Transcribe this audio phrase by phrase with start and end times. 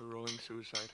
[0.00, 0.90] Rolling Suicide.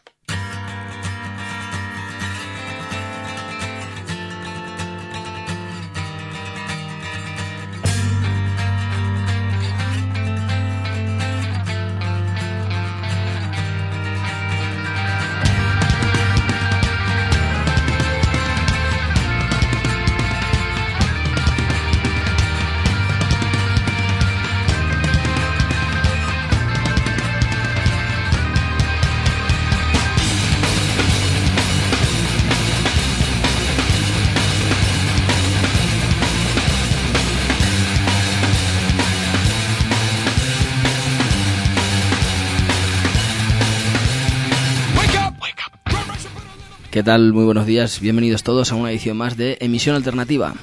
[46.95, 47.33] ¿Qué tal?
[47.33, 47.99] Muy buenos días.
[47.99, 50.55] Bienvenidos todos a una edición más de Emisión Alternativa.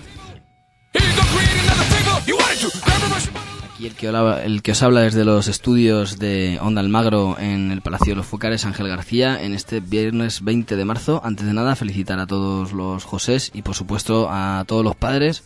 [3.73, 4.07] Aquí el que,
[4.45, 8.25] el que os habla desde los estudios de Onda Almagro en el Palacio de los
[8.25, 11.19] Fúcares, Ángel García, en este viernes 20 de marzo.
[11.21, 15.43] Antes de nada, felicitar a todos los Josés y, por supuesto, a todos los padres,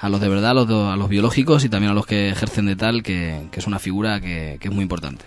[0.00, 2.64] a los de verdad, a los, a los biológicos y también a los que ejercen
[2.64, 5.26] de tal, que, que es una figura que- que es muy importante.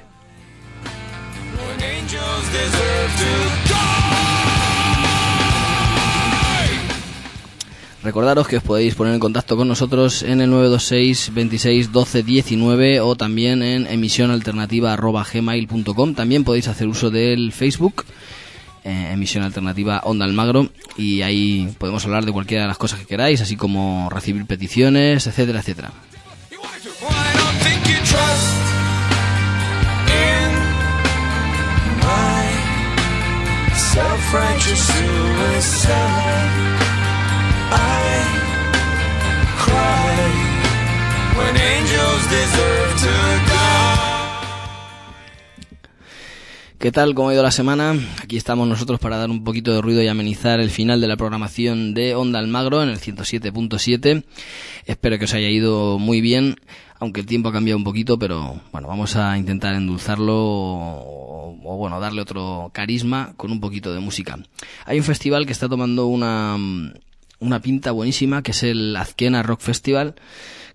[8.05, 13.01] Recordaros que os podéis poner en contacto con nosotros en el 926 26 12 19
[13.01, 16.13] o también en emisionalternativa.gmail.com.
[16.13, 18.05] También podéis hacer uso del Facebook,
[18.83, 23.07] eh, Emisión Alternativa Onda Almagro, y ahí podemos hablar de cualquiera de las cosas que
[23.07, 25.91] queráis, así como recibir peticiones, etcétera, etcétera.
[46.85, 47.15] ¿Qué tal?
[47.15, 47.95] ¿Cómo ha ido la semana?
[48.21, 51.17] Aquí estamos nosotros para dar un poquito de ruido y amenizar el final de la
[51.17, 54.23] programación de Onda Almagro en el 107.7.
[54.85, 56.57] Espero que os haya ido muy bien,
[56.99, 61.99] aunque el tiempo ha cambiado un poquito, pero bueno, vamos a intentar endulzarlo o, bueno,
[61.99, 64.37] darle otro carisma con un poquito de música.
[64.85, 66.55] Hay un festival que está tomando una,
[67.39, 70.15] una pinta buenísima, que es el Azkena Rock Festival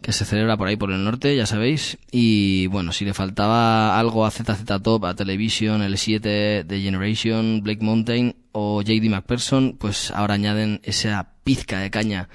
[0.02, 1.98] que se celebra por ahí por el norte, ya sabéis.
[2.10, 7.84] Y bueno, si le faltaba algo a ZZ Top, a Television, L7, The Generation, Blake
[7.84, 12.28] Mountain o JD McPherson, pues ahora añaden esa pizca de caña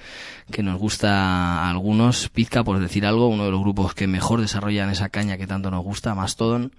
[0.51, 1.09] que nos gusta
[1.59, 2.29] a algunos.
[2.29, 5.71] Pizca, por decir algo, uno de los grupos que mejor desarrollan esa caña que tanto
[5.71, 6.71] nos gusta, Mastodon,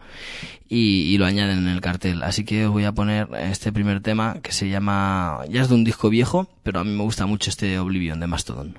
[0.68, 2.22] y, y lo añaden en el cartel.
[2.22, 5.74] Así que os voy a poner este primer tema que se llama, ya es de
[5.74, 8.78] un disco viejo, pero a mí me gusta mucho este Oblivion de Mastodon.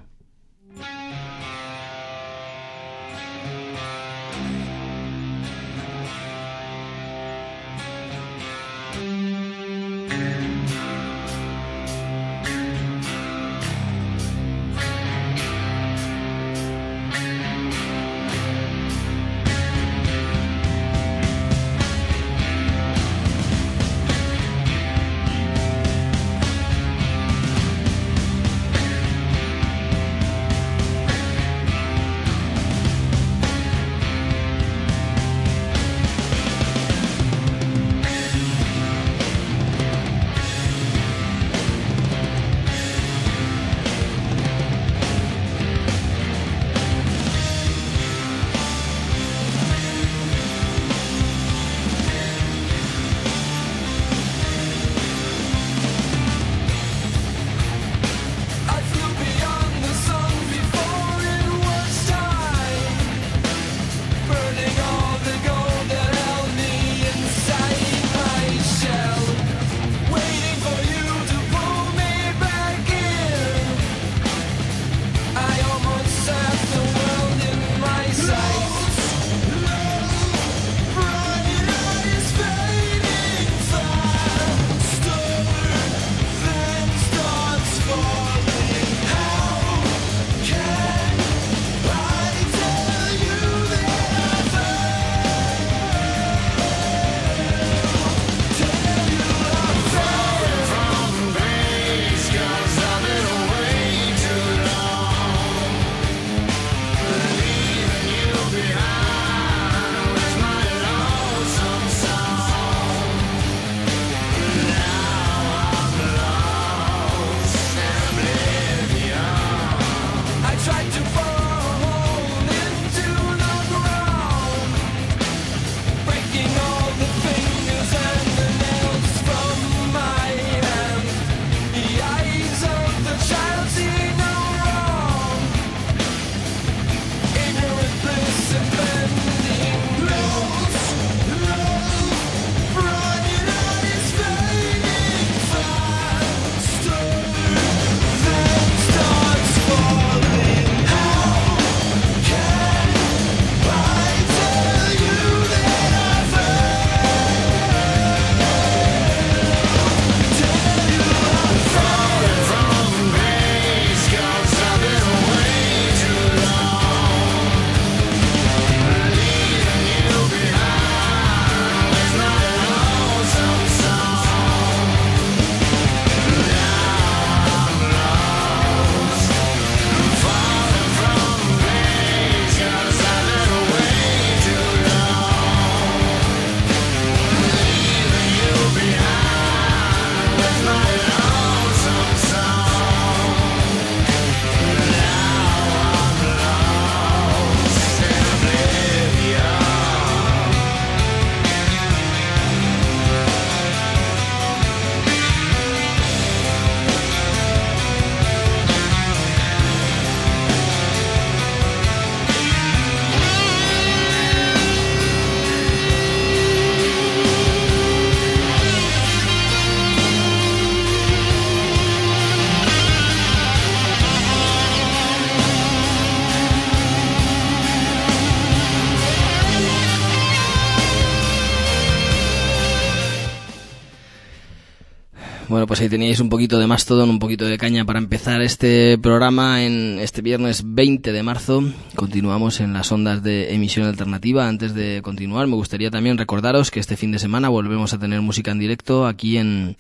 [235.68, 239.66] Pues ahí teníais un poquito de Mastodon, un poquito de caña para empezar este programa
[239.66, 241.62] en este viernes 20 de marzo.
[241.94, 244.48] Continuamos en las ondas de emisión alternativa.
[244.48, 248.22] Antes de continuar, me gustaría también recordaros que este fin de semana volvemos a tener
[248.22, 249.76] música en directo aquí en,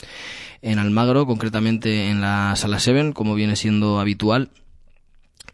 [0.61, 4.49] en Almagro, concretamente en la Sala 7, como viene siendo habitual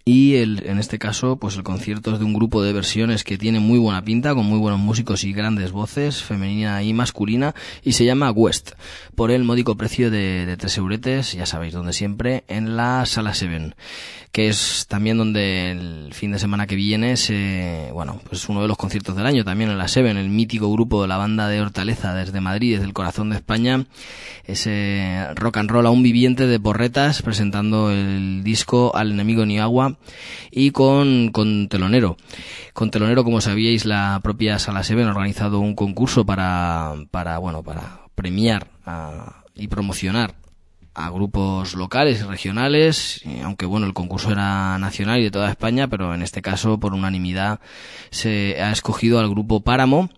[0.06, 3.38] y el, en este caso pues el concierto es de un grupo de versiones que
[3.38, 7.94] tiene muy buena pinta con muy buenos músicos y grandes voces femenina y masculina y
[7.94, 8.72] se llama West
[9.16, 13.34] por el módico precio de, de tres euretes ya sabéis donde siempre en la sala
[13.34, 13.76] Seven
[14.34, 18.68] que es también donde el fin de semana que viene se, bueno, pues uno de
[18.68, 21.62] los conciertos del año también en la Seven, el mítico grupo de la banda de
[21.62, 23.86] Hortaleza desde Madrid, desde el corazón de España,
[24.46, 29.93] ese rock and roll aún viviente de porretas presentando el disco Al enemigo ni agua
[30.52, 32.18] y con, con telonero.
[32.74, 37.64] Con telonero, como sabíais, la propia Sala Seven ha organizado un concurso para, para, bueno,
[37.64, 38.68] para premiar
[39.56, 40.36] y promocionar
[40.96, 45.88] a grupos locales y regionales, aunque bueno, el concurso era nacional y de toda España,
[45.88, 47.60] pero en este caso, por unanimidad,
[48.12, 50.10] se ha escogido al grupo Páramo.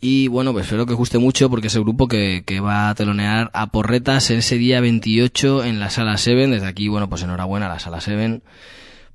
[0.00, 2.88] Y bueno, pues espero que os guste mucho porque es el grupo que, que va
[2.88, 6.46] a telonear a Porretas ese día 28 en la Sala 7.
[6.46, 8.40] Desde aquí, bueno, pues enhorabuena a la Sala 7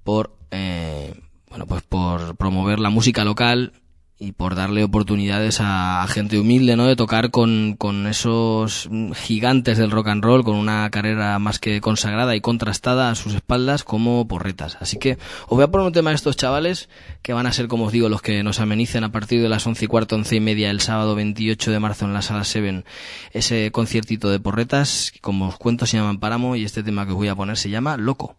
[0.03, 3.73] por, eh, bueno, pues por promover la música local
[4.17, 6.85] y por darle oportunidades a, a, gente humilde, ¿no?
[6.85, 11.81] De tocar con, con esos gigantes del rock and roll, con una carrera más que
[11.81, 14.77] consagrada y contrastada a sus espaldas como porretas.
[14.79, 15.17] Así que
[15.47, 16.87] os voy a poner un tema de estos chavales
[17.21, 19.67] que van a ser, como os digo, los que nos amenicen a partir de las
[19.67, 22.85] once y cuarto, once y media el sábado 28 de marzo en la sala Seven
[23.31, 27.11] ese conciertito de porretas, que como os cuento se llaman Páramo y este tema que
[27.11, 28.37] os voy a poner se llama Loco.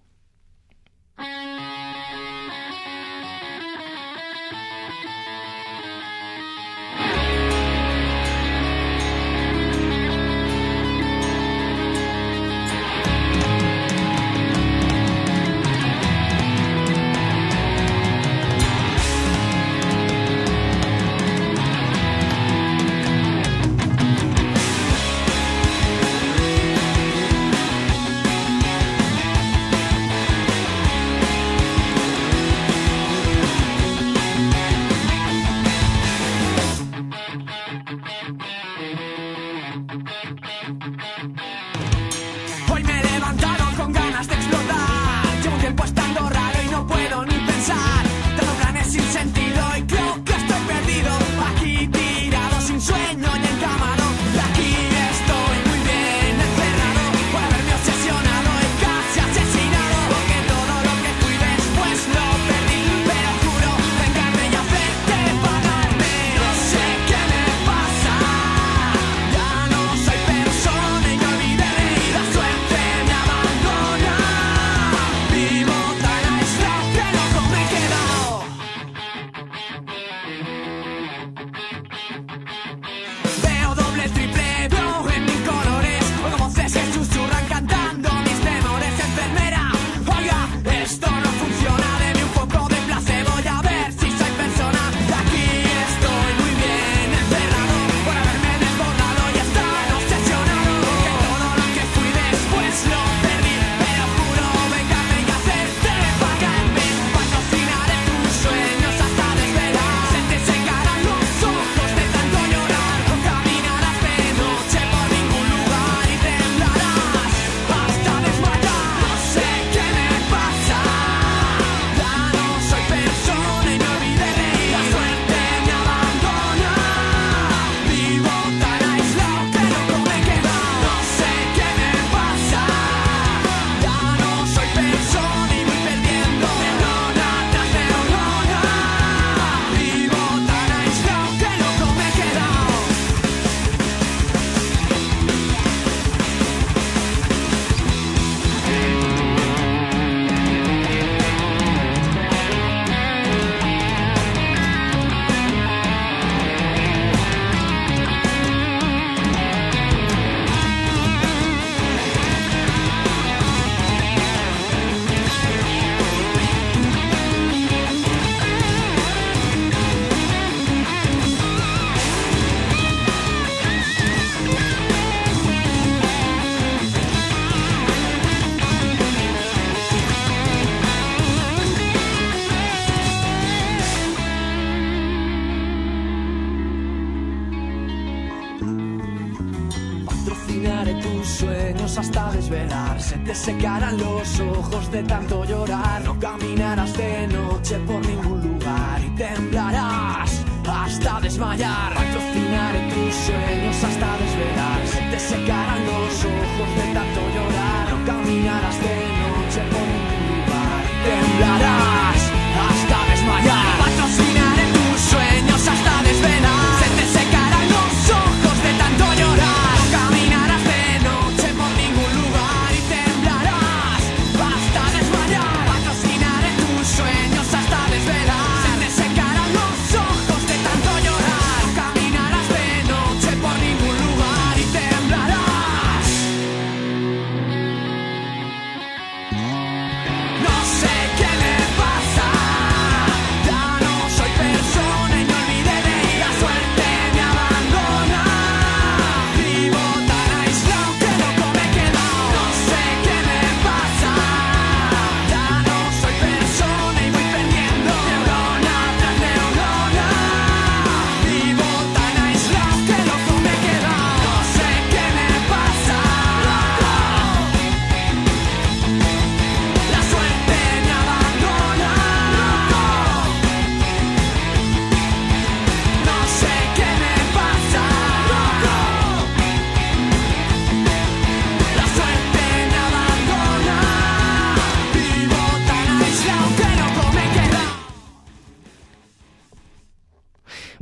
[193.47, 196.03] Secarán los ojos de tanto llorar.
[196.03, 201.96] No caminarás de noche por ningún lugar y temblarás hasta desmayar.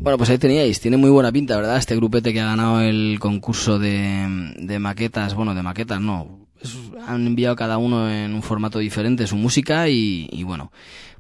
[0.05, 1.79] Bueno, pues ahí teníais, tiene muy buena pinta, ¿verdad?
[1.79, 4.27] Este grupete que ha ganado el concurso de,
[4.79, 6.47] maquetas, bueno, de maquetas no,
[7.07, 10.73] han enviado cada uno en un formato diferente su música y, y bueno,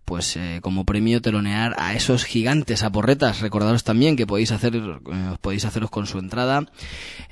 [0.04, 3.40] pues eh, como premio telonear a esos gigantes aporretas.
[3.40, 6.66] Recordaros también que podéis hacer, eh, podéis haceros con su entrada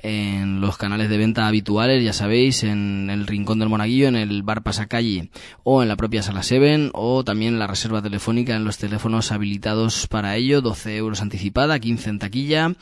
[0.01, 4.43] en los canales de venta habituales, ya sabéis, en el Rincón del Monaguillo, en el
[4.43, 5.29] Bar Pasacalle
[5.63, 10.07] o en la propia Sala Seven o también la reserva telefónica en los teléfonos habilitados
[10.07, 12.73] para ello, 12 euros anticipada, 15 en taquilla.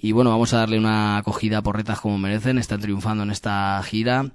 [0.00, 3.82] Y bueno, vamos a darle una acogida a porretas como merecen, están triunfando en esta
[3.82, 4.30] gira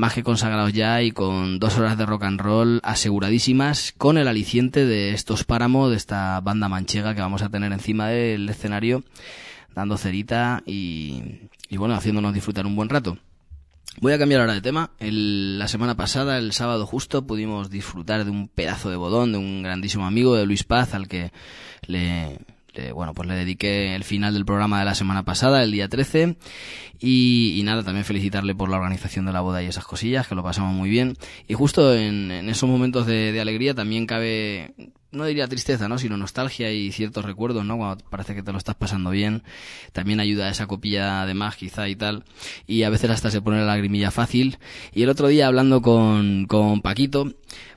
[0.00, 4.28] más que consagrados ya y con dos horas de rock and roll aseguradísimas con el
[4.28, 9.04] aliciente de estos páramo de esta banda manchega que vamos a tener encima del escenario
[9.74, 11.22] dando cerita y,
[11.68, 13.18] y bueno, haciéndonos disfrutar un buen rato.
[14.00, 14.92] Voy a cambiar ahora de tema.
[14.98, 19.38] El- la semana pasada, el sábado justo, pudimos disfrutar de un pedazo de bodón de
[19.38, 21.30] un grandísimo amigo de Luis Paz al que
[21.86, 22.38] le,
[22.94, 26.36] bueno, pues le dediqué el final del programa de la semana pasada, el día 13.
[27.00, 30.34] Y, y nada, también felicitarle por la organización de la boda y esas cosillas, que
[30.34, 31.16] lo pasamos muy bien.
[31.48, 34.74] Y justo en, en esos momentos de, de alegría también cabe,
[35.10, 35.98] no diría tristeza, ¿no?
[35.98, 37.78] Sino nostalgia y ciertos recuerdos, ¿no?
[37.78, 39.42] Cuando parece que te lo estás pasando bien.
[39.92, 42.24] También ayuda a esa copilla de más, quizá y tal.
[42.66, 44.58] Y a veces hasta se pone la lagrimilla fácil.
[44.92, 47.32] Y el otro día hablando con, con Paquito,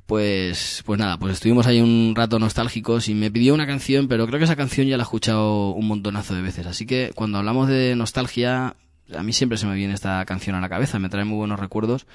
[0.05, 4.27] pues, pues nada, pues estuvimos ahí un rato nostálgicos y me pidió una canción, pero
[4.27, 6.67] creo que esa canción ya la he escuchado un montonazo de veces.
[6.67, 8.75] Así que cuando hablamos de nostalgia,
[9.15, 11.59] a mí siempre se me viene esta canción a la cabeza, me trae muy buenos
[11.59, 12.05] recuerdos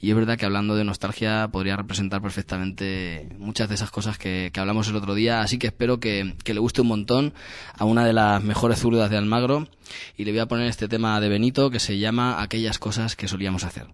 [0.00, 4.50] y es verdad que hablando de nostalgia podría representar perfectamente muchas de esas cosas que,
[4.56, 7.34] hablamos el otro día, así que espero que, que le guste un montón
[7.76, 9.68] a una de las mejores zurdas de Almagro
[10.16, 13.28] y le voy a poner este tema de Benito que se llama Aquellas cosas que
[13.28, 13.86] solíamos hacer.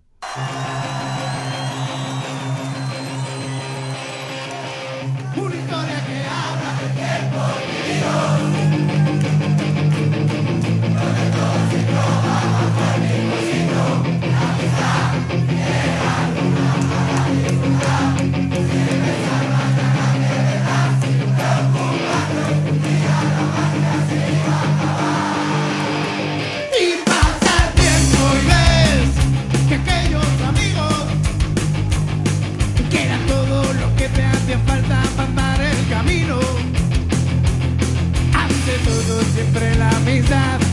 [40.12, 40.71] Siempre la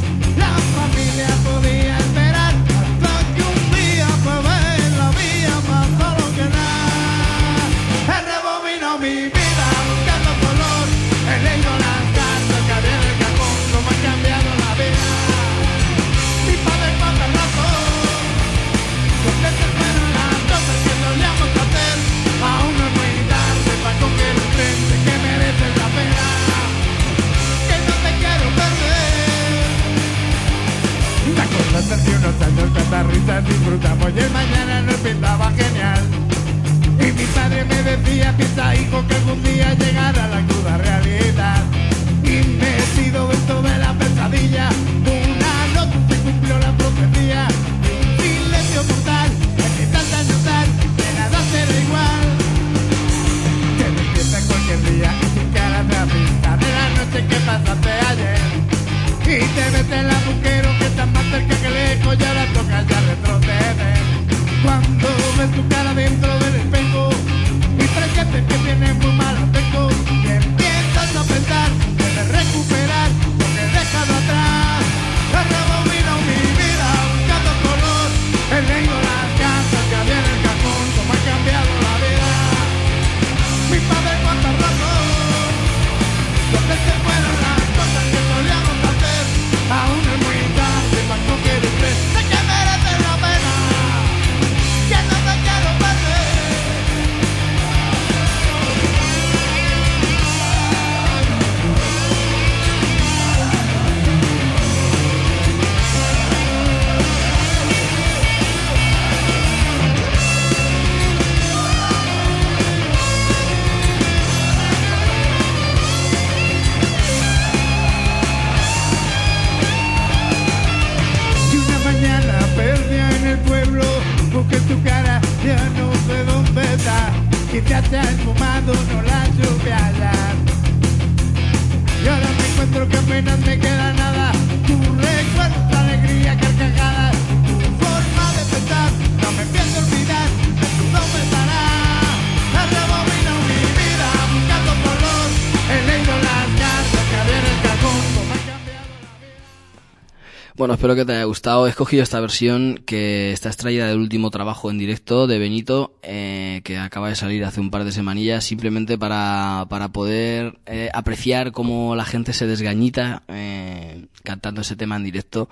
[151.49, 156.61] He escogido esta versión que está extraída del último trabajo en directo de Benito, eh,
[156.63, 161.51] que acaba de salir hace un par de semanillas, simplemente para, para poder eh, apreciar
[161.51, 165.49] cómo la gente se desgañita eh, cantando ese tema en directo,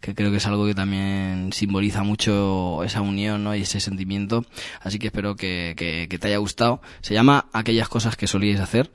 [0.00, 3.54] que creo que es algo que también simboliza mucho esa unión ¿no?
[3.54, 4.44] y ese sentimiento.
[4.80, 6.82] Así que espero que, que, que te haya gustado.
[7.00, 8.90] Se llama Aquellas cosas que solíais hacer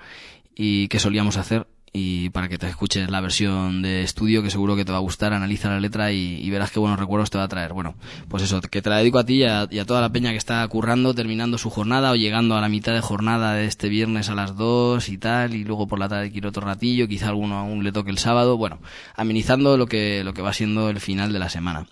[0.56, 4.76] y que solíamos hacer y para que te escuches la versión de estudio que seguro
[4.76, 7.44] que te va a gustar, analiza la letra y, verás qué buenos recuerdos te va
[7.44, 7.74] a traer.
[7.74, 7.94] Bueno,
[8.30, 10.68] pues eso, que te la dedico a ti y a, toda la peña que está
[10.68, 14.36] currando, terminando su jornada o llegando a la mitad de jornada de este viernes a
[14.36, 17.84] las 2 y tal, y luego por la tarde quiere otro ratillo, quizá alguno aún
[17.84, 18.80] le toque el sábado, bueno,
[19.16, 21.86] amenizando lo que, lo que va siendo el final de la semana.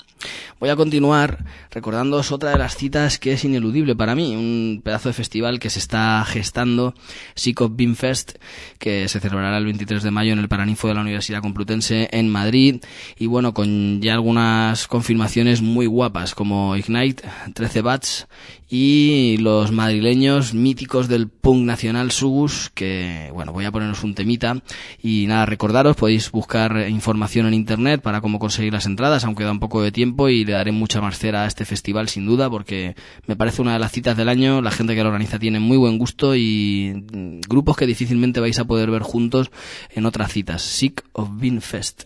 [0.60, 5.10] Voy a continuar recordándoos otra de las citas que es ineludible para mí, un pedazo
[5.10, 6.94] de festival que se está gestando,
[7.34, 8.38] Sikop Beam Fest,
[8.78, 12.30] que se celebrará el 23 de mayo en el Paraninfo de la Universidad Complutense en
[12.30, 12.78] Madrid,
[13.20, 17.24] y bueno, con ya algunas confirmaciones muy guapas, como Ignite,
[17.54, 18.28] 13 Bats,
[18.70, 24.62] y los madrileños míticos del punk nacional Sugus, que bueno, voy a poneros un temita,
[25.04, 29.52] y nada, recordaros, podéis buscar información en internet para cómo conseguir las entradas, aunque da
[29.52, 32.50] un poco de tiempo y le daré mucha más cera a este festival sin duda
[32.50, 32.96] porque
[33.28, 35.76] me parece una de las citas del año, la gente que lo organiza tiene muy
[35.78, 39.52] buen gusto y mm, grupos que difícilmente vais a poder ver juntos
[39.90, 42.04] en otras citas, Sick of Bean Fest.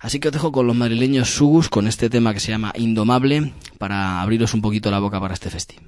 [0.00, 3.52] Así que os dejo con los madrileños Sugus con este tema que se llama Indomable
[3.78, 5.84] para abriros un poquito la boca para este festival.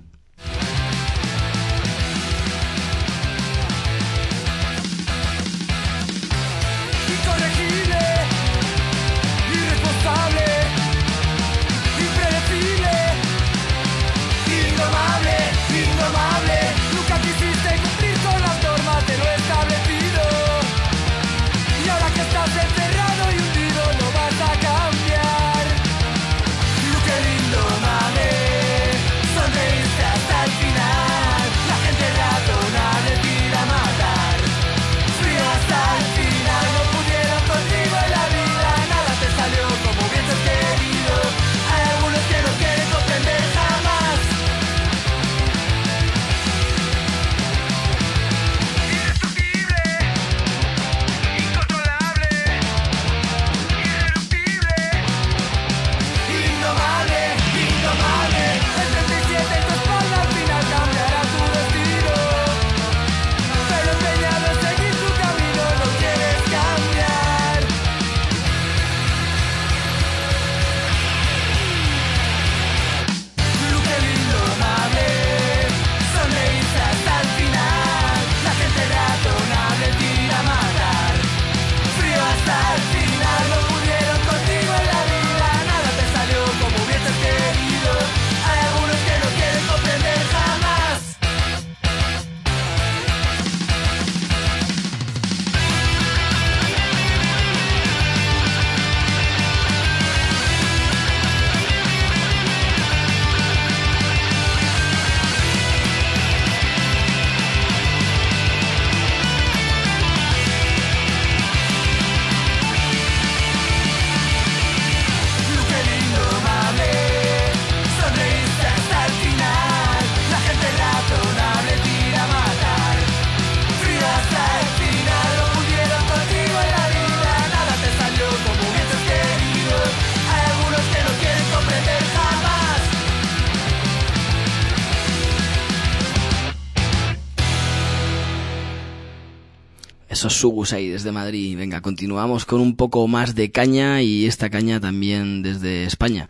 [140.18, 141.56] Esos Sugus ahí desde Madrid.
[141.56, 146.28] Venga, continuamos con un poco más de caña y esta caña también desde España.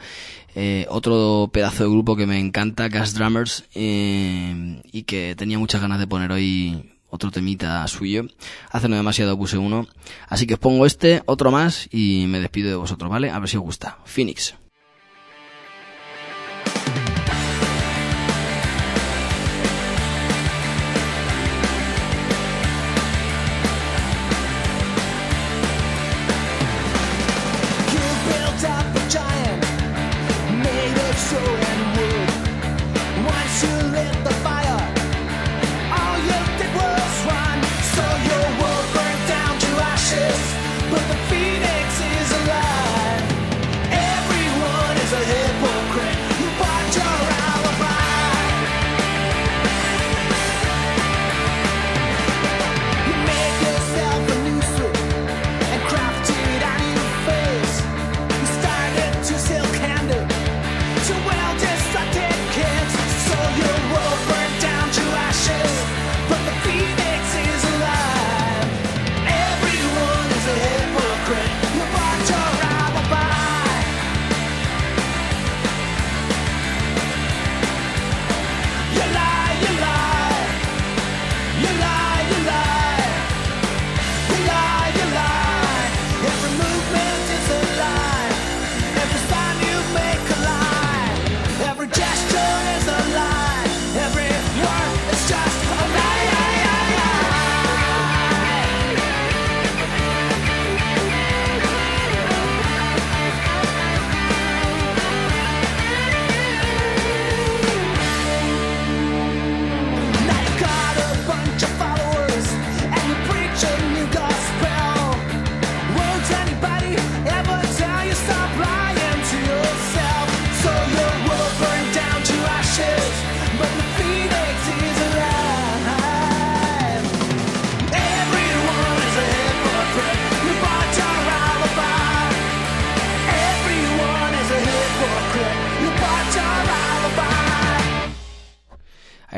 [0.54, 5.80] Eh, otro pedazo de grupo que me encanta, Gas Drummers, eh, y que tenía muchas
[5.80, 8.26] ganas de poner hoy otro temita suyo.
[8.70, 9.88] Hace no demasiado puse uno.
[10.28, 13.30] Así que os pongo este, otro más y me despido de vosotros, ¿vale?
[13.30, 14.00] A ver si os gusta.
[14.04, 14.54] Phoenix.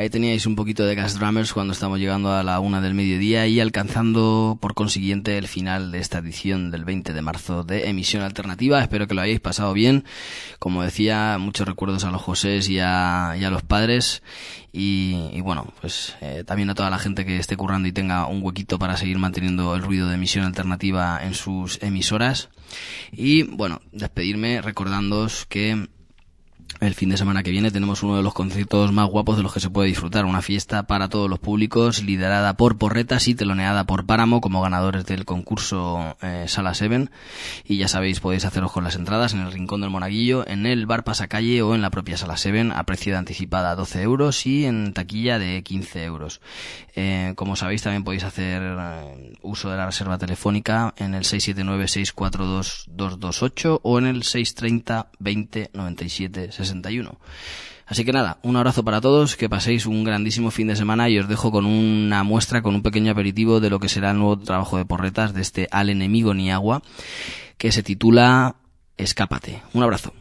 [0.01, 3.45] Ahí teníais un poquito de Gas Drummers cuando estamos llegando a la una del mediodía
[3.45, 8.23] y alcanzando por consiguiente el final de esta edición del 20 de marzo de Emisión
[8.23, 8.81] Alternativa.
[8.81, 10.03] Espero que lo hayáis pasado bien.
[10.57, 14.23] Como decía, muchos recuerdos a los Josés y a, los padres.
[14.73, 18.25] Y, y bueno, pues eh, también a toda la gente que esté currando y tenga
[18.25, 22.49] un huequito para seguir manteniendo el ruido de Emisión Alternativa en sus emisoras.
[23.11, 25.89] Y bueno, despedirme recordándoos que
[26.81, 29.53] el fin de semana que viene tenemos uno de los conciertos más guapos de los
[29.53, 33.83] que se puede disfrutar, una fiesta para todos los públicos, liderada por Porretas y teloneada
[33.83, 37.09] por Páramo como ganadores del concurso eh, Sala 7.
[37.65, 40.87] Y ya sabéis, podéis haceros con las entradas en el Rincón del Monaguillo, en el
[40.87, 44.65] Bar Pasacalle o en la propia Sala 7, a precio de anticipada 12 euros y
[44.65, 46.41] en taquilla de 15 euros.
[46.95, 53.81] Eh, como sabéis, también podéis hacer eh, uso de la reserva telefónica en el 679-642-228
[53.83, 57.17] o en el 630 20 97 61.
[57.85, 61.19] Así que nada, un abrazo para todos, que paséis un grandísimo fin de semana y
[61.19, 64.37] os dejo con una muestra, con un pequeño aperitivo de lo que será el nuevo
[64.39, 66.81] trabajo de porretas de este Al enemigo ni agua,
[67.57, 68.55] que se titula
[68.97, 69.61] Escápate.
[69.73, 70.13] Un abrazo.